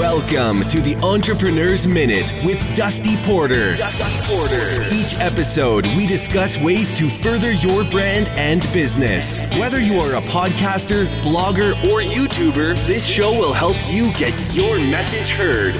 Welcome 0.00 0.62
to 0.72 0.80
the 0.80 0.96
Entrepreneur's 1.04 1.86
Minute 1.86 2.32
with 2.42 2.64
Dusty 2.74 3.16
Porter. 3.20 3.76
Dusty 3.76 4.16
Porter. 4.32 4.80
Each 4.96 5.12
episode, 5.20 5.84
we 5.94 6.06
discuss 6.06 6.56
ways 6.58 6.90
to 6.92 7.04
further 7.06 7.52
your 7.52 7.84
brand 7.84 8.32
and 8.38 8.62
business. 8.72 9.44
Whether 9.60 9.78
you 9.78 10.00
are 10.00 10.16
a 10.16 10.22
podcaster, 10.24 11.04
blogger, 11.20 11.76
or 11.92 12.00
YouTuber, 12.00 12.80
this 12.86 13.06
show 13.06 13.28
will 13.28 13.52
help 13.52 13.76
you 13.90 14.10
get 14.16 14.32
your 14.56 14.80
message 14.88 15.36
heard. 15.36 15.76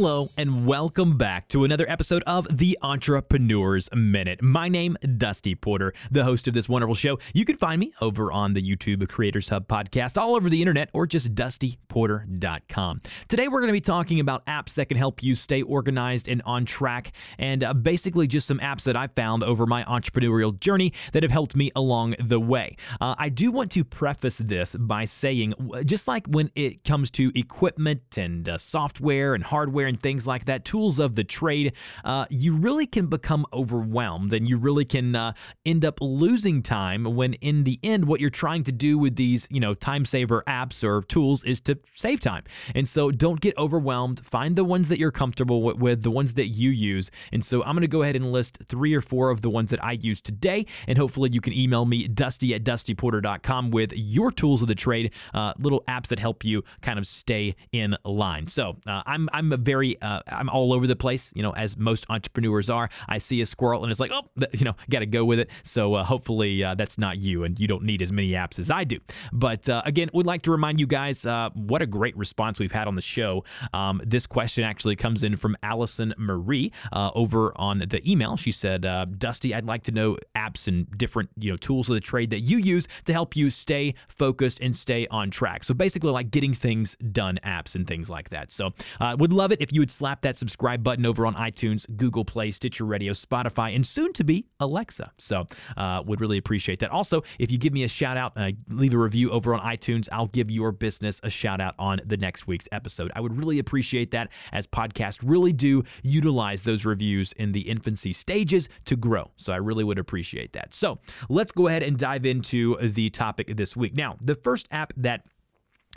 Hello, 0.00 0.28
and 0.38 0.66
welcome 0.66 1.18
back 1.18 1.46
to 1.48 1.64
another 1.64 1.84
episode 1.86 2.22
of 2.26 2.46
the 2.56 2.78
Entrepreneur's 2.80 3.90
Minute. 3.94 4.42
My 4.42 4.66
name, 4.66 4.96
is 5.02 5.10
Dusty 5.10 5.54
Porter, 5.54 5.92
the 6.10 6.24
host 6.24 6.48
of 6.48 6.54
this 6.54 6.70
wonderful 6.70 6.94
show. 6.94 7.18
You 7.34 7.44
can 7.44 7.58
find 7.58 7.78
me 7.78 7.92
over 8.00 8.32
on 8.32 8.54
the 8.54 8.62
YouTube 8.62 9.06
Creators 9.10 9.50
Hub 9.50 9.68
podcast, 9.68 10.16
all 10.16 10.36
over 10.36 10.48
the 10.48 10.62
internet, 10.62 10.88
or 10.94 11.06
just 11.06 11.34
dustyporter.com. 11.34 13.02
Today, 13.28 13.48
we're 13.48 13.60
going 13.60 13.68
to 13.68 13.74
be 13.74 13.80
talking 13.82 14.20
about 14.20 14.42
apps 14.46 14.72
that 14.76 14.88
can 14.88 14.96
help 14.96 15.22
you 15.22 15.34
stay 15.34 15.60
organized 15.60 16.28
and 16.28 16.40
on 16.46 16.64
track, 16.64 17.12
and 17.38 17.62
uh, 17.62 17.74
basically 17.74 18.26
just 18.26 18.46
some 18.46 18.58
apps 18.60 18.84
that 18.84 18.96
I 18.96 19.08
found 19.08 19.44
over 19.44 19.66
my 19.66 19.84
entrepreneurial 19.84 20.58
journey 20.58 20.94
that 21.12 21.22
have 21.22 21.32
helped 21.32 21.54
me 21.54 21.72
along 21.76 22.14
the 22.18 22.40
way. 22.40 22.74
Uh, 23.02 23.16
I 23.18 23.28
do 23.28 23.52
want 23.52 23.70
to 23.72 23.84
preface 23.84 24.38
this 24.38 24.74
by 24.76 25.04
saying, 25.04 25.52
just 25.84 26.08
like 26.08 26.26
when 26.28 26.50
it 26.54 26.84
comes 26.84 27.10
to 27.10 27.30
equipment 27.38 28.16
and 28.16 28.48
uh, 28.48 28.56
software 28.56 29.34
and 29.34 29.44
hardware 29.44 29.89
and 29.90 30.00
things 30.00 30.26
like 30.26 30.46
that, 30.46 30.64
tools 30.64 30.98
of 30.98 31.14
the 31.16 31.24
trade, 31.24 31.74
uh, 32.04 32.24
you 32.30 32.56
really 32.56 32.86
can 32.86 33.06
become 33.08 33.44
overwhelmed 33.52 34.32
and 34.32 34.48
you 34.48 34.56
really 34.56 34.86
can 34.86 35.14
uh, 35.14 35.32
end 35.66 35.84
up 35.84 35.98
losing 36.00 36.62
time 36.62 37.04
when, 37.04 37.34
in 37.34 37.64
the 37.64 37.78
end, 37.82 38.06
what 38.06 38.20
you're 38.20 38.30
trying 38.30 38.62
to 38.62 38.72
do 38.72 38.96
with 38.96 39.16
these, 39.16 39.46
you 39.50 39.60
know, 39.60 39.74
time 39.74 40.04
saver 40.04 40.42
apps 40.46 40.82
or 40.82 41.02
tools 41.02 41.44
is 41.44 41.60
to 41.60 41.78
save 41.94 42.20
time. 42.20 42.44
And 42.74 42.88
so 42.88 43.10
don't 43.10 43.40
get 43.40 43.56
overwhelmed. 43.58 44.24
Find 44.24 44.56
the 44.56 44.64
ones 44.64 44.88
that 44.88 44.98
you're 44.98 45.10
comfortable 45.10 45.62
with, 45.62 46.02
the 46.02 46.10
ones 46.10 46.34
that 46.34 46.46
you 46.46 46.70
use. 46.70 47.10
And 47.32 47.44
so 47.44 47.62
I'm 47.62 47.74
going 47.74 47.82
to 47.82 47.88
go 47.88 48.02
ahead 48.02 48.16
and 48.16 48.32
list 48.32 48.58
three 48.66 48.94
or 48.94 49.02
four 49.02 49.30
of 49.30 49.42
the 49.42 49.50
ones 49.50 49.70
that 49.70 49.84
I 49.84 49.92
use 50.00 50.20
today. 50.20 50.66
And 50.86 50.96
hopefully 50.96 51.30
you 51.32 51.40
can 51.40 51.52
email 51.52 51.84
me, 51.84 52.06
dusty 52.06 52.54
at 52.54 52.62
dustyporter.com, 52.62 53.70
with 53.72 53.92
your 53.96 54.30
tools 54.30 54.62
of 54.62 54.68
the 54.68 54.74
trade, 54.74 55.12
uh, 55.34 55.52
little 55.58 55.82
apps 55.88 56.08
that 56.08 56.20
help 56.20 56.44
you 56.44 56.62
kind 56.80 56.98
of 56.98 57.06
stay 57.06 57.56
in 57.72 57.96
line. 58.04 58.46
So 58.46 58.76
uh, 58.86 59.02
I'm, 59.06 59.28
I'm 59.32 59.52
a 59.52 59.56
very 59.56 59.79
very 59.80 60.00
uh, 60.02 60.20
I'm 60.28 60.48
all 60.50 60.72
over 60.72 60.86
the 60.86 60.96
place, 60.96 61.32
you 61.34 61.42
know, 61.42 61.52
as 61.52 61.76
most 61.76 62.04
entrepreneurs 62.10 62.68
are. 62.68 62.88
I 63.08 63.18
see 63.18 63.40
a 63.40 63.46
squirrel 63.46 63.82
and 63.82 63.90
it's 63.90 64.00
like, 64.00 64.10
oh, 64.12 64.22
you 64.52 64.64
know, 64.64 64.74
got 64.90 65.00
to 65.00 65.06
go 65.06 65.24
with 65.24 65.38
it. 65.38 65.50
So 65.62 65.94
uh, 65.94 66.04
hopefully 66.04 66.62
uh, 66.62 66.74
that's 66.74 66.98
not 66.98 67.18
you, 67.18 67.44
and 67.44 67.58
you 67.58 67.66
don't 67.66 67.84
need 67.84 68.02
as 68.02 68.12
many 68.12 68.30
apps 68.30 68.58
as 68.58 68.70
I 68.70 68.84
do. 68.84 68.98
But 69.32 69.68
uh, 69.68 69.82
again, 69.86 70.10
would 70.12 70.26
like 70.26 70.42
to 70.42 70.50
remind 70.50 70.80
you 70.80 70.86
guys 70.86 71.24
uh, 71.24 71.50
what 71.54 71.80
a 71.82 71.86
great 71.86 72.16
response 72.16 72.58
we've 72.58 72.72
had 72.72 72.86
on 72.86 72.94
the 72.94 73.02
show. 73.02 73.44
Um, 73.72 74.00
this 74.04 74.26
question 74.26 74.64
actually 74.64 74.96
comes 74.96 75.22
in 75.22 75.36
from 75.36 75.56
Allison 75.62 76.12
Marie 76.18 76.72
uh, 76.92 77.10
over 77.14 77.52
on 77.58 77.78
the 77.78 78.00
email. 78.10 78.36
She 78.36 78.52
said, 78.52 78.82
Dusty, 79.18 79.54
I'd 79.54 79.66
like 79.66 79.82
to 79.84 79.92
know 79.92 80.16
apps 80.36 80.68
and 80.68 80.86
different 80.98 81.30
you 81.38 81.50
know 81.50 81.56
tools 81.56 81.88
of 81.88 81.94
the 81.94 82.00
trade 82.00 82.30
that 82.30 82.40
you 82.40 82.58
use 82.58 82.86
to 83.04 83.12
help 83.12 83.36
you 83.36 83.48
stay 83.50 83.94
focused 84.08 84.60
and 84.60 84.74
stay 84.74 85.06
on 85.10 85.30
track. 85.30 85.64
So 85.64 85.72
basically, 85.72 86.10
like 86.10 86.30
getting 86.30 86.52
things 86.52 86.96
done 87.12 87.38
apps 87.44 87.74
and 87.74 87.86
things 87.86 88.10
like 88.10 88.30
that. 88.30 88.50
So 88.50 88.72
would 89.00 89.32
love 89.32 89.52
it 89.52 89.60
if 89.60 89.69
if 89.70 89.74
you 89.74 89.80
would 89.80 89.90
slap 89.90 90.22
that 90.22 90.36
subscribe 90.36 90.82
button 90.82 91.06
over 91.06 91.24
on 91.24 91.34
iTunes, 91.36 91.86
Google 91.96 92.24
Play, 92.24 92.50
Stitcher 92.50 92.84
Radio, 92.84 93.12
Spotify, 93.12 93.72
and 93.76 93.86
soon 93.86 94.12
to 94.14 94.24
be 94.24 94.44
Alexa. 94.58 95.12
So, 95.18 95.46
uh, 95.76 96.02
would 96.04 96.20
really 96.20 96.38
appreciate 96.38 96.80
that. 96.80 96.90
Also, 96.90 97.22
if 97.38 97.52
you 97.52 97.58
give 97.58 97.72
me 97.72 97.84
a 97.84 97.88
shout 97.88 98.16
out, 98.16 98.32
uh, 98.34 98.50
leave 98.68 98.94
a 98.94 98.98
review 98.98 99.30
over 99.30 99.54
on 99.54 99.60
iTunes, 99.60 100.08
I'll 100.10 100.26
give 100.26 100.50
your 100.50 100.72
business 100.72 101.20
a 101.22 101.30
shout 101.30 101.60
out 101.60 101.76
on 101.78 102.00
the 102.04 102.16
next 102.16 102.48
week's 102.48 102.68
episode. 102.72 103.12
I 103.14 103.20
would 103.20 103.38
really 103.38 103.60
appreciate 103.60 104.10
that 104.10 104.32
as 104.52 104.66
podcasts 104.66 105.20
really 105.22 105.52
do 105.52 105.84
utilize 106.02 106.62
those 106.62 106.84
reviews 106.84 107.30
in 107.34 107.52
the 107.52 107.60
infancy 107.60 108.12
stages 108.12 108.68
to 108.86 108.96
grow. 108.96 109.30
So, 109.36 109.52
I 109.52 109.58
really 109.58 109.84
would 109.84 110.00
appreciate 110.00 110.52
that. 110.54 110.74
So, 110.74 110.98
let's 111.28 111.52
go 111.52 111.68
ahead 111.68 111.84
and 111.84 111.96
dive 111.96 112.26
into 112.26 112.76
the 112.88 113.08
topic 113.10 113.56
this 113.56 113.76
week. 113.76 113.94
Now, 113.94 114.16
the 114.20 114.34
first 114.34 114.66
app 114.72 114.92
that 114.96 115.22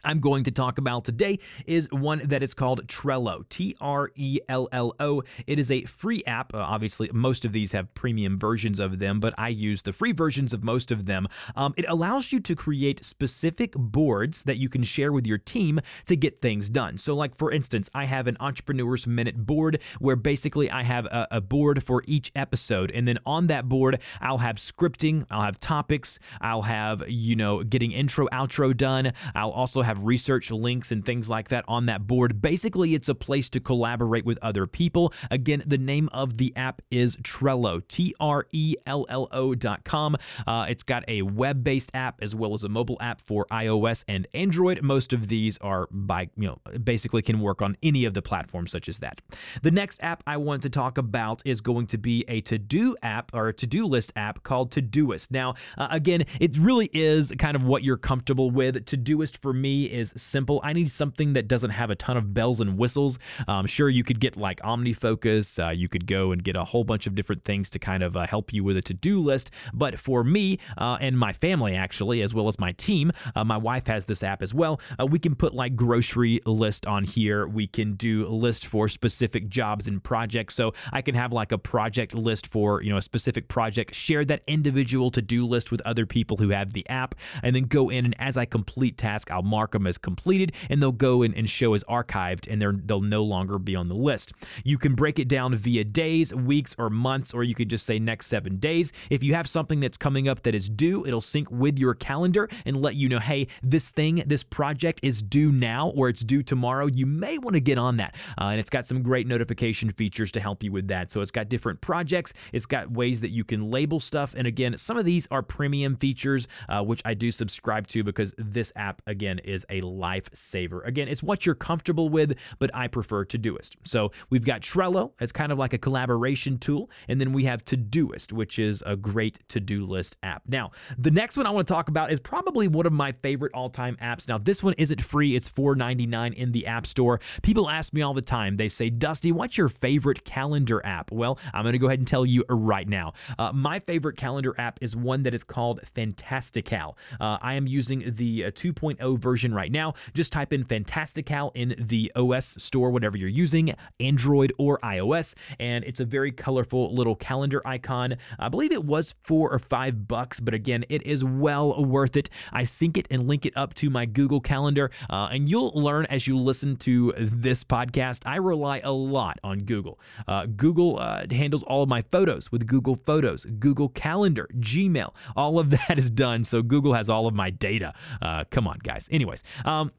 I'm 0.04 0.20
going 0.20 0.44
to 0.44 0.52
talk 0.52 0.78
about 0.78 1.06
today 1.06 1.40
is 1.66 1.88
one 1.92 2.22
that 2.26 2.44
is 2.44 2.54
called 2.54 2.86
Trello, 2.88 3.48
T 3.50 3.76
R 3.80 4.12
E 4.16 4.40
L 4.50 4.68
L 4.72 4.94
O. 5.00 5.24
It 5.48 5.60
is 5.60 5.72
a 5.72 5.84
free 5.86 6.24
app. 6.26 6.54
Uh, 6.54 6.60
obviously, 6.60 7.10
most 7.14 7.46
of 7.46 7.52
these 7.52 7.72
have 7.72 7.94
premium 7.94 8.38
versions 8.38 8.80
of 8.80 9.00
them, 9.00 9.20
but 9.20 9.34
I 9.38 9.50
use 9.50 9.82
the 9.82 9.94
free 9.94 10.12
versions 10.12 10.54
of 10.54 10.64
most 10.64 10.92
of 10.92 11.06
them. 11.06 11.28
Um, 11.56 11.74
it 11.78 11.86
allows 11.88 12.32
you 12.32 12.40
to 12.42 12.56
create 12.56 13.04
specific 13.04 13.74
boards 13.76 14.44
that 14.44 14.58
you 14.58 14.70
can 14.70 14.84
share 14.84 15.12
with 15.12 15.28
your 15.28 15.38
team 15.38 15.80
to 16.06 16.16
get 16.16 16.40
things 16.40 16.70
done. 16.70 16.98
So, 16.98 17.16
like 17.16 17.36
for 17.38 17.52
instance, 17.52 17.90
I 17.94 18.06
have 18.06 18.28
an 18.28 18.38
Entrepreneur's 18.40 19.08
Minute 19.08 19.46
board 19.46 19.82
where 20.00 20.16
basically 20.16 20.70
I 20.70 20.84
have 20.84 21.06
a, 21.06 21.28
a 21.32 21.42
board 21.42 21.84
for 21.84 22.04
each 22.08 22.32
episode, 22.36 22.92
and 22.92 23.08
then 23.08 23.20
on 23.26 23.48
that 23.48 23.70
board, 23.70 24.00
I'll 24.22 24.38
have 24.38 24.58
scripting, 24.58 25.26
I'll 25.30 25.44
have 25.44 25.60
topics, 25.60 26.20
I'll 26.42 26.62
have, 26.62 27.04
you 27.08 27.36
know, 27.36 27.64
getting 27.64 27.92
intro, 27.92 28.28
outro 28.28 28.76
done. 28.76 29.14
I'll 29.36 29.52
also 29.52 29.82
have 29.82 29.93
have 29.94 30.04
research 30.04 30.52
links 30.52 30.92
and 30.92 31.06
things 31.06 31.30
like 31.30 31.50
that 31.50 31.64
on 31.68 31.86
that 31.86 32.08
board. 32.08 32.42
Basically, 32.42 32.96
it's 32.96 33.10
a 33.10 33.16
place 33.16 33.50
to 33.52 33.60
collaborate 33.60 34.26
with 34.26 34.40
other 34.42 34.66
people. 34.66 35.14
Again, 35.30 35.62
the 35.66 35.78
name 35.78 36.10
of 36.12 36.38
the 36.38 36.52
app 36.56 36.82
is 36.90 37.16
Trello, 37.18 37.88
T 37.88 38.16
R 38.20 38.48
E 38.52 38.76
L 38.86 39.06
L 39.10 39.28
O.com. 39.32 40.18
Uh, 40.48 40.66
it's 40.68 40.84
got 40.84 41.04
a 41.08 41.22
web 41.22 41.64
based 41.64 41.92
app 41.94 42.22
as 42.22 42.36
well 42.36 42.54
as 42.54 42.64
a 42.64 42.70
mobile 42.70 42.98
app 43.02 43.22
for 43.22 43.46
iOS 43.52 44.04
and 44.08 44.28
Android. 44.34 44.82
Most 44.82 45.14
of 45.14 45.28
these 45.28 45.58
are 45.60 45.88
by, 45.92 46.30
you 46.36 46.48
know, 46.48 46.58
basically 46.80 47.22
can 47.22 47.40
work 47.40 47.62
on 47.62 47.78
any 47.84 48.06
of 48.06 48.14
the 48.14 48.22
platforms 48.22 48.72
such 48.72 48.90
as 48.90 49.00
that. 49.00 49.20
The 49.62 49.72
next 49.72 50.02
app 50.02 50.24
I 50.26 50.38
want 50.38 50.64
to 50.64 50.70
talk 50.70 50.98
about 50.98 51.42
is 51.46 51.62
going 51.62 51.88
to 51.88 51.98
be 51.98 52.26
a 52.28 52.42
to 52.42 52.58
do 52.58 52.96
app 53.04 53.32
or 53.34 53.50
a 53.50 53.54
to 53.54 53.68
do 53.68 53.86
list 53.86 54.12
app 54.16 54.42
called 54.44 54.72
Todoist. 54.72 55.32
Now, 55.32 55.54
uh, 55.78 55.88
again, 55.92 56.26
it 56.40 56.58
really 56.58 56.90
is 56.94 57.32
kind 57.38 57.56
of 57.56 57.66
what 57.66 57.84
you're 57.84 57.98
comfortable 57.98 58.50
with. 58.50 58.86
Todoist 58.86 59.38
for 59.42 59.54
me 59.54 59.83
is 59.86 60.14
simple. 60.16 60.62
I 60.64 60.74
need 60.74 60.90
something 60.90 61.34
that 61.34 61.48
doesn't 61.48 61.72
have 61.72 61.90
a 61.90 61.96
ton 61.96 62.18
of 62.18 62.34
bells 62.34 62.62
and 62.62 62.78
whistles. 62.78 63.20
Um, 63.48 63.66
sure, 63.66 63.90
you 63.90 64.04
could 64.04 64.20
get 64.20 64.38
like 64.38 64.60
OmniFocus. 64.62 65.68
Uh, 65.68 65.72
you 65.72 65.88
could 65.88 66.08
go 66.08 66.32
and 66.32 66.44
get 66.44 66.56
a 66.56 66.64
whole 66.64 66.84
bunch 66.84 67.08
of 67.08 67.16
different 67.16 67.44
things 67.44 67.70
to 67.72 67.80
kind 67.80 68.04
of 68.04 68.16
uh, 68.16 68.28
help 68.28 68.54
you 68.54 68.64
with 68.64 68.78
a 68.78 68.82
to 68.84 68.94
do 68.94 69.22
list. 69.22 69.52
But 69.74 70.00
for 70.00 70.24
me 70.24 70.60
uh, 70.78 70.98
and 71.02 71.18
my 71.18 71.34
family, 71.34 71.76
actually, 71.76 72.22
as 72.22 72.34
well 72.34 72.48
as 72.48 72.60
my 72.60 72.72
team, 72.74 73.12
uh, 73.36 73.44
my 73.44 73.58
wife 73.58 73.88
has 73.88 74.06
this 74.06 74.24
app 74.24 74.42
as 74.42 74.54
well. 74.54 74.80
Uh, 75.00 75.06
we 75.06 75.20
can 75.20 75.36
put 75.36 75.54
like 75.54 75.76
grocery 75.76 76.40
list 76.46 76.86
on 76.86 77.04
here. 77.04 77.48
We 77.48 77.68
can 77.68 77.94
do 77.96 78.28
list 78.28 78.68
for 78.68 78.88
specific 78.88 79.50
jobs 79.50 79.88
and 79.88 80.04
projects. 80.04 80.56
So 80.56 80.74
I 80.92 81.02
can 81.02 81.16
have 81.16 81.34
like 81.34 81.52
a 81.52 81.58
project 81.58 82.14
list 82.14 82.48
for, 82.48 82.82
you 82.82 82.90
know, 82.90 82.98
a 82.98 83.02
specific 83.02 83.48
project, 83.48 83.96
share 83.96 84.26
that 84.26 84.42
individual 84.48 85.10
to 85.12 85.22
do 85.22 85.46
list 85.46 85.72
with 85.72 85.82
other 85.82 86.06
people 86.06 86.38
who 86.38 86.50
have 86.50 86.74
the 86.74 86.88
app, 86.90 87.16
and 87.42 87.56
then 87.56 87.64
go 87.64 87.90
in 87.90 88.06
and 88.06 88.16
as 88.20 88.38
I 88.38 88.46
complete 88.46 88.98
task, 88.98 89.32
I'll 89.32 89.44
mark 89.44 89.63
them 89.72 89.88
as 89.88 89.98
completed, 89.98 90.54
and 90.70 90.82
they'll 90.82 90.92
go 90.92 91.24
in 91.24 91.34
and 91.34 91.50
show 91.50 91.74
as 91.74 91.84
archived, 91.86 92.52
and 92.52 92.62
they'll 92.88 93.02
no 93.02 93.24
longer 93.24 93.58
be 93.58 93.76
on 93.76 93.88
the 93.88 93.96
list. 93.96 94.34
You 94.64 94.78
can 94.78 94.96
break 94.96 95.20
it 95.20 95.28
down 95.28 95.56
via 95.56 95.84
days, 95.84 96.34
weeks, 96.34 96.76
or 96.78 96.90
months, 96.90 97.34
or 97.34 97.44
you 97.44 97.56
could 97.56 97.70
just 97.70 97.86
say 97.86 98.00
next 98.00 98.28
seven 98.28 98.58
days. 98.58 98.94
If 99.10 99.24
you 99.24 99.34
have 99.34 99.48
something 99.48 99.80
that's 99.80 99.98
coming 99.98 100.28
up 100.28 100.42
that 100.44 100.56
is 100.56 100.70
due, 100.70 101.06
it'll 101.06 101.22
sync 101.22 101.50
with 101.52 101.78
your 101.80 101.94
calendar 101.94 102.50
and 102.66 102.82
let 102.82 102.96
you 102.96 103.10
know, 103.10 103.20
hey, 103.20 103.48
this 103.62 103.90
thing, 103.90 104.24
this 104.26 104.44
project 104.44 105.00
is 105.04 105.22
due 105.22 105.52
now, 105.52 105.90
or 105.96 106.10
it's 106.10 106.24
due 106.24 106.44
tomorrow. 106.44 106.88
You 106.88 107.06
may 107.06 107.38
want 107.38 107.56
to 107.56 107.62
get 107.62 107.78
on 107.78 107.98
that. 107.98 108.16
Uh, 108.40 108.46
and 108.46 108.60
it's 108.60 108.70
got 108.70 108.86
some 108.86 109.02
great 109.02 109.28
notification 109.28 109.90
features 109.90 110.32
to 110.32 110.40
help 110.40 110.64
you 110.64 110.72
with 110.72 110.88
that. 110.88 111.12
So 111.12 111.22
it's 111.22 111.32
got 111.32 111.50
different 111.50 111.80
projects, 111.82 112.34
it's 112.52 112.66
got 112.66 112.90
ways 112.92 113.22
that 113.22 113.30
you 113.32 113.44
can 113.44 113.70
label 113.70 114.00
stuff. 114.00 114.34
And 114.36 114.48
again, 114.48 114.78
some 114.78 114.98
of 114.98 115.06
these 115.06 115.28
are 115.32 115.42
premium 115.42 115.96
features, 115.96 116.48
uh, 116.70 116.82
which 116.84 117.02
I 117.06 117.14
do 117.14 117.30
subscribe 117.32 117.88
to 117.88 118.04
because 118.04 118.34
this 118.38 118.74
app, 118.76 119.02
again, 119.08 119.40
is 119.40 119.53
is 119.54 119.66
a 119.70 119.82
lifesaver. 119.82 120.86
Again, 120.86 121.08
it's 121.08 121.24
what 121.24 121.46
you're 121.46 121.56
comfortable 121.56 122.10
with, 122.10 122.38
but 122.60 122.70
I 122.74 122.88
prefer 122.88 123.24
Todoist. 123.24 123.76
So 123.84 124.12
we've 124.30 124.44
got 124.44 124.62
Trello 124.62 125.12
as 125.20 125.32
kind 125.32 125.52
of 125.52 125.58
like 125.58 125.74
a 125.74 125.78
collaboration 125.78 126.58
tool, 126.58 126.90
and 127.08 127.22
then 127.22 127.32
we 127.32 127.46
have 127.46 127.64
Todoist, 127.64 128.34
which 128.34 128.60
is 128.60 128.84
a 128.86 128.96
great 128.96 129.40
to 129.50 129.60
do 129.60 129.86
list 129.86 130.18
app. 130.24 130.42
Now, 130.48 130.72
the 130.98 131.12
next 131.12 131.38
one 131.38 131.46
I 131.46 131.52
want 131.52 131.68
to 131.68 131.74
talk 131.74 131.88
about 131.88 132.12
is 132.12 132.20
probably 132.20 132.68
one 132.68 132.86
of 132.86 132.94
my 132.94 133.12
favorite 133.12 133.54
all 133.54 133.70
time 133.70 133.96
apps. 134.02 134.28
Now, 134.28 134.38
this 134.38 134.64
one 134.64 134.74
isn't 134.78 135.02
free, 135.02 135.36
it's 135.36 135.50
$4.99 135.50 136.34
in 136.34 136.52
the 136.52 136.66
App 136.68 136.86
Store. 136.86 137.20
People 137.44 137.70
ask 137.70 137.94
me 137.94 138.02
all 138.02 138.14
the 138.14 138.22
time, 138.22 138.58
they 138.58 138.68
say, 138.68 138.90
Dusty, 138.90 139.32
what's 139.32 139.58
your 139.58 139.70
favorite 139.70 140.26
calendar 140.26 140.86
app? 140.86 141.12
Well, 141.12 141.40
I'm 141.54 141.64
going 141.64 141.74
to 141.74 141.80
go 141.80 141.88
ahead 141.88 142.00
and 142.00 142.08
tell 142.08 142.26
you 142.26 142.44
right 142.50 142.88
now. 142.88 143.14
Uh, 143.38 143.52
my 143.54 143.80
favorite 143.80 144.18
calendar 144.18 144.56
app 144.58 144.80
is 144.82 144.96
one 144.96 145.24
that 145.24 145.34
is 145.34 145.44
called 145.44 145.82
Fantastical. 145.94 146.98
Uh, 147.20 147.38
I 147.42 147.54
am 147.54 147.68
using 147.68 148.04
the 148.06 148.46
uh, 148.46 148.52
2.0 148.52 149.20
version 149.20 149.43
version 149.44 149.54
right 149.54 149.72
now. 149.72 149.94
Just 150.14 150.32
type 150.32 150.54
in 150.54 150.64
Fantastical 150.64 151.52
in 151.56 151.76
the 151.78 152.12
OS 152.16 152.56
store, 152.64 152.92
whatever 152.92 153.18
you're 153.18 153.30
using, 153.30 153.74
Android 154.00 154.54
or 154.58 154.80
iOS, 154.80 155.36
and 155.60 155.84
it's 155.84 156.00
a 156.00 156.06
very 156.06 156.32
colorful 156.32 156.94
little 156.94 157.16
calendar 157.16 157.62
icon. 157.66 158.16
I 158.40 158.50
believe 158.50 158.72
it 158.72 158.86
was 158.86 159.16
four 159.24 159.52
or 159.52 159.60
five 159.60 160.08
bucks, 160.08 160.40
but 160.40 160.54
again, 160.54 160.86
it 160.90 161.06
is 161.06 161.26
well 161.26 161.84
worth 161.84 162.16
it. 162.16 162.30
I 162.54 162.64
sync 162.64 162.98
it 162.98 163.08
and 163.12 163.28
link 163.28 163.46
it 163.46 163.54
up 163.58 163.74
to 163.76 163.90
my 163.90 164.06
Google 164.06 164.40
Calendar, 164.40 164.92
uh, 165.10 165.30
and 165.32 165.50
you'll 165.50 165.72
learn 165.72 166.06
as 166.10 166.28
you 166.28 166.38
listen 166.38 166.78
to 166.78 167.14
this 167.18 167.64
podcast. 167.64 168.22
I 168.26 168.38
rely 168.38 168.80
a 168.84 168.92
lot 168.92 169.40
on 169.44 169.60
Google. 169.60 170.00
Uh, 170.28 170.46
Google 170.56 171.00
uh, 171.00 171.26
handles 171.30 171.64
all 171.64 171.84
of 171.84 171.90
my 171.90 172.02
photos 172.12 172.52
with 172.52 172.66
Google 172.66 172.96
Photos, 172.96 173.46
Google 173.60 173.90
Calendar, 173.90 174.48
Gmail. 174.60 175.14
All 175.36 175.60
of 175.60 175.70
that 175.88 175.98
is 175.98 176.10
done, 176.10 176.44
so 176.44 176.62
Google 176.62 176.94
has 176.94 177.10
all 177.10 177.28
of 177.28 177.34
my 177.34 177.50
data. 177.50 177.94
Uh, 178.22 178.44
come 178.50 178.68
on, 178.68 178.78
guys. 178.84 179.10
Anyways, 179.34 179.44
um, 179.66 179.92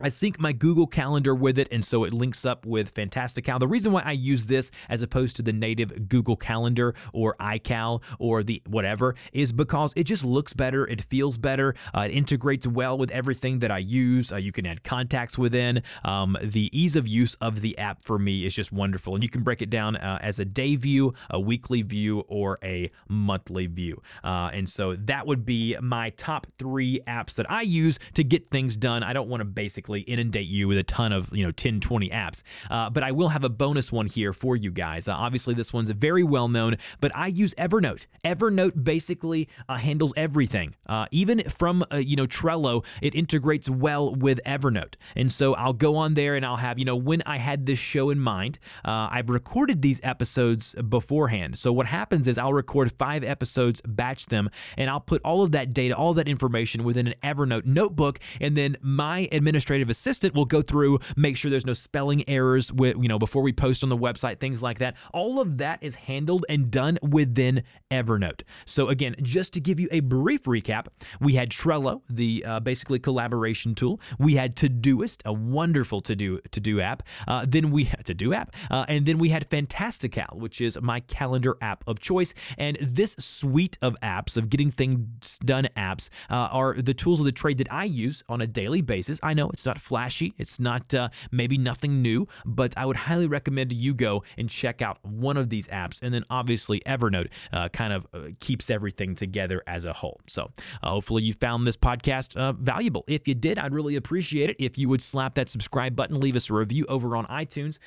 I 0.00 0.10
sync 0.10 0.38
my 0.38 0.52
Google 0.52 0.86
Calendar 0.86 1.34
with 1.34 1.58
it, 1.58 1.68
and 1.72 1.84
so 1.84 2.04
it 2.04 2.12
links 2.12 2.44
up 2.44 2.64
with 2.64 2.90
Fantastical. 2.90 3.58
The 3.58 3.66
reason 3.66 3.90
why 3.90 4.02
I 4.02 4.12
use 4.12 4.44
this 4.44 4.70
as 4.88 5.02
opposed 5.02 5.34
to 5.36 5.42
the 5.42 5.52
native 5.52 6.08
Google 6.08 6.36
Calendar 6.36 6.94
or 7.12 7.34
iCal 7.40 8.02
or 8.20 8.44
the 8.44 8.62
whatever 8.68 9.16
is 9.32 9.52
because 9.52 9.92
it 9.96 10.04
just 10.04 10.24
looks 10.24 10.52
better, 10.52 10.86
it 10.86 11.02
feels 11.02 11.36
better, 11.36 11.74
uh, 11.96 12.02
it 12.02 12.12
integrates 12.12 12.66
well 12.66 12.96
with 12.96 13.10
everything 13.10 13.58
that 13.58 13.72
I 13.72 13.78
use. 13.78 14.30
Uh, 14.30 14.36
you 14.36 14.52
can 14.52 14.66
add 14.66 14.84
contacts 14.84 15.36
within. 15.36 15.82
Um, 16.04 16.36
the 16.42 16.70
ease 16.72 16.94
of 16.94 17.08
use 17.08 17.34
of 17.40 17.60
the 17.60 17.76
app 17.78 18.00
for 18.02 18.20
me 18.20 18.46
is 18.46 18.54
just 18.54 18.70
wonderful, 18.70 19.14
and 19.14 19.24
you 19.24 19.30
can 19.30 19.42
break 19.42 19.62
it 19.62 19.70
down 19.70 19.96
uh, 19.96 20.18
as 20.22 20.38
a 20.38 20.44
day 20.44 20.76
view, 20.76 21.12
a 21.30 21.40
weekly 21.40 21.82
view, 21.82 22.20
or 22.28 22.58
a 22.62 22.88
monthly 23.08 23.66
view. 23.66 24.00
Uh, 24.22 24.50
and 24.52 24.68
so 24.68 24.94
that 24.94 25.26
would 25.26 25.44
be 25.44 25.76
my 25.80 26.10
top 26.10 26.46
three 26.58 27.00
apps 27.08 27.34
that 27.34 27.50
I 27.50 27.62
use 27.62 27.98
to 28.14 28.22
get 28.22 28.46
things 28.46 28.76
done. 28.76 29.02
I 29.02 29.12
don't 29.12 29.28
want 29.28 29.40
to 29.40 29.44
basically 29.44 29.87
inundate 29.96 30.46
you 30.46 30.68
with 30.68 30.78
a 30.78 30.82
ton 30.82 31.12
of, 31.12 31.34
you 31.34 31.44
know, 31.44 31.50
10, 31.50 31.80
20 31.80 32.10
apps. 32.10 32.42
Uh, 32.70 32.90
but 32.90 33.02
I 33.02 33.12
will 33.12 33.28
have 33.28 33.44
a 33.44 33.48
bonus 33.48 33.90
one 33.90 34.06
here 34.06 34.32
for 34.32 34.56
you 34.56 34.70
guys. 34.70 35.08
Uh, 35.08 35.14
obviously, 35.14 35.54
this 35.54 35.72
one's 35.72 35.90
very 35.90 36.22
well 36.22 36.48
known, 36.48 36.76
but 37.00 37.14
I 37.14 37.28
use 37.28 37.54
Evernote. 37.54 38.06
Evernote 38.24 38.84
basically 38.84 39.48
uh, 39.68 39.76
handles 39.76 40.12
everything. 40.16 40.74
Uh, 40.86 41.06
even 41.10 41.42
from, 41.44 41.84
uh, 41.92 41.96
you 41.96 42.16
know, 42.16 42.26
Trello, 42.26 42.84
it 43.02 43.14
integrates 43.14 43.68
well 43.68 44.14
with 44.14 44.40
Evernote. 44.46 44.94
And 45.16 45.30
so 45.30 45.54
I'll 45.54 45.72
go 45.72 45.96
on 45.96 46.14
there 46.14 46.34
and 46.34 46.44
I'll 46.44 46.56
have, 46.56 46.78
you 46.78 46.84
know, 46.84 46.96
when 46.96 47.22
I 47.26 47.38
had 47.38 47.66
this 47.66 47.78
show 47.78 48.10
in 48.10 48.20
mind, 48.20 48.58
uh, 48.84 49.08
I've 49.10 49.30
recorded 49.30 49.82
these 49.82 50.00
episodes 50.02 50.74
beforehand. 50.74 51.58
So 51.58 51.72
what 51.72 51.86
happens 51.86 52.28
is 52.28 52.38
I'll 52.38 52.52
record 52.52 52.92
five 52.98 53.24
episodes, 53.24 53.80
batch 53.86 54.26
them, 54.26 54.50
and 54.76 54.90
I'll 54.90 55.00
put 55.00 55.22
all 55.22 55.42
of 55.42 55.52
that 55.52 55.72
data, 55.72 55.94
all 55.94 56.14
that 56.14 56.28
information 56.28 56.84
within 56.84 57.06
an 57.06 57.14
Evernote 57.22 57.66
notebook, 57.66 58.18
and 58.40 58.56
then 58.56 58.76
my 58.80 59.28
administrator 59.32 59.77
administrative 59.78 59.90
assistant 59.90 60.34
will 60.34 60.44
go 60.44 60.62
through, 60.62 60.98
make 61.16 61.36
sure 61.36 61.50
there's 61.50 61.66
no 61.66 61.72
spelling 61.72 62.28
errors 62.28 62.72
with, 62.72 62.96
you 63.00 63.08
know, 63.08 63.18
before 63.18 63.42
we 63.42 63.52
post 63.52 63.82
on 63.82 63.88
the 63.88 63.96
website, 63.96 64.40
things 64.40 64.62
like 64.62 64.78
that. 64.78 64.96
All 65.12 65.40
of 65.40 65.58
that 65.58 65.78
is 65.82 65.94
handled 65.94 66.44
and 66.48 66.70
done 66.70 66.98
within 67.02 67.62
Evernote. 67.90 68.42
So 68.64 68.88
again, 68.88 69.16
just 69.22 69.52
to 69.54 69.60
give 69.60 69.80
you 69.80 69.88
a 69.90 70.00
brief 70.00 70.44
recap, 70.44 70.86
we 71.20 71.34
had 71.34 71.50
Trello, 71.50 72.02
the 72.08 72.44
uh, 72.44 72.60
basically 72.60 72.98
collaboration 72.98 73.74
tool. 73.74 74.00
We 74.18 74.34
had 74.34 74.56
Todoist, 74.56 75.22
a 75.24 75.32
wonderful 75.32 76.00
to 76.02 76.16
do 76.16 76.38
to 76.50 76.60
do 76.60 76.80
app. 76.80 77.02
Uh, 77.26 77.46
then 77.48 77.70
we 77.70 77.84
had 77.94 78.04
to 78.06 78.14
do 78.14 78.34
app, 78.34 78.54
uh, 78.70 78.84
and 78.88 79.06
then 79.06 79.18
we 79.18 79.28
had 79.28 79.48
Fantastical, 79.48 80.38
which 80.38 80.60
is 80.60 80.78
my 80.80 81.00
calendar 81.00 81.56
app 81.60 81.84
of 81.86 82.00
choice. 82.00 82.34
And 82.56 82.76
this 82.80 83.12
suite 83.18 83.78
of 83.82 83.96
apps 84.02 84.36
of 84.36 84.50
getting 84.50 84.70
things 84.70 85.38
done 85.40 85.68
apps 85.76 86.08
uh, 86.30 86.34
are 86.34 86.74
the 86.74 86.94
tools 86.94 87.20
of 87.20 87.26
the 87.26 87.32
trade 87.32 87.58
that 87.58 87.72
I 87.72 87.84
use 87.84 88.22
on 88.28 88.40
a 88.40 88.46
daily 88.46 88.82
basis. 88.82 89.20
I 89.22 89.34
know 89.34 89.48
it's 89.50 89.67
not 89.68 89.78
flashy. 89.78 90.32
It's 90.38 90.58
not 90.58 90.94
uh, 90.94 91.10
maybe 91.30 91.58
nothing 91.58 92.00
new, 92.00 92.26
but 92.46 92.72
I 92.76 92.86
would 92.86 92.96
highly 92.96 93.26
recommend 93.26 93.72
you 93.72 93.94
go 93.94 94.24
and 94.38 94.48
check 94.48 94.80
out 94.80 94.98
one 95.04 95.36
of 95.36 95.50
these 95.50 95.68
apps. 95.68 96.02
And 96.02 96.12
then 96.12 96.24
obviously 96.30 96.80
Evernote 96.86 97.28
uh, 97.52 97.68
kind 97.68 97.92
of 97.92 98.06
uh, 98.14 98.30
keeps 98.40 98.70
everything 98.70 99.14
together 99.14 99.62
as 99.66 99.84
a 99.84 99.92
whole. 99.92 100.20
So 100.26 100.50
uh, 100.82 100.90
hopefully 100.90 101.22
you 101.22 101.34
found 101.34 101.66
this 101.66 101.76
podcast 101.76 102.36
uh, 102.36 102.54
valuable. 102.54 103.04
If 103.06 103.28
you 103.28 103.34
did, 103.34 103.58
I'd 103.58 103.74
really 103.74 103.96
appreciate 103.96 104.50
it 104.50 104.56
if 104.58 104.78
you 104.78 104.88
would 104.88 105.02
slap 105.02 105.34
that 105.34 105.50
subscribe 105.50 105.94
button, 105.94 106.18
leave 106.18 106.34
us 106.34 106.48
a 106.48 106.54
review 106.54 106.86
over 106.88 107.14
on 107.14 107.26
iTunes. 107.26 107.78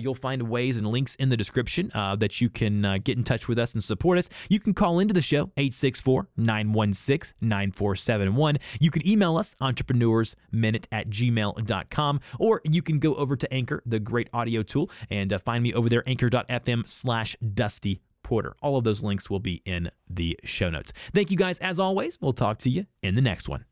You'll 0.00 0.14
find 0.14 0.42
ways 0.42 0.76
and 0.76 0.86
links 0.88 1.14
in 1.16 1.28
the 1.28 1.36
description 1.36 1.90
that 1.94 2.40
you 2.40 2.50
can 2.50 2.82
get 3.04 3.16
in 3.16 3.22
touch 3.22 3.48
with 3.48 3.58
us 3.58 3.74
and 3.74 3.82
support 3.82 4.18
us. 4.18 4.28
You 4.48 4.58
can 4.58 4.74
call 4.74 4.98
into 4.98 5.14
the 5.14 5.22
show 5.22 5.50
864 5.56 6.28
916 6.36 7.34
9471. 7.40 8.58
You 8.80 8.90
can 8.90 9.06
email 9.06 9.36
us 9.36 9.54
entrepreneursminute 9.60 10.86
at 10.90 11.08
gmail 11.08 11.27
gmail.com. 11.28 12.20
Or 12.38 12.60
you 12.64 12.82
can 12.82 12.98
go 12.98 13.14
over 13.14 13.36
to 13.36 13.52
Anchor, 13.52 13.82
the 13.86 13.98
great 13.98 14.28
audio 14.32 14.62
tool, 14.62 14.90
and 15.10 15.32
uh, 15.32 15.38
find 15.38 15.62
me 15.62 15.74
over 15.74 15.88
there, 15.88 16.02
anchor.fm 16.06 16.88
slash 16.88 17.36
dusty 17.54 18.00
Porter. 18.22 18.54
All 18.60 18.76
of 18.76 18.84
those 18.84 19.02
links 19.02 19.30
will 19.30 19.40
be 19.40 19.62
in 19.64 19.90
the 20.08 20.38
show 20.44 20.68
notes. 20.68 20.92
Thank 21.14 21.30
you 21.30 21.36
guys 21.36 21.58
as 21.60 21.80
always. 21.80 22.18
We'll 22.20 22.34
talk 22.34 22.58
to 22.58 22.70
you 22.70 22.84
in 23.02 23.14
the 23.14 23.22
next 23.22 23.48
one. 23.48 23.64